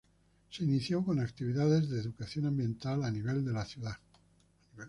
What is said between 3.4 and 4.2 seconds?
de la ciudad.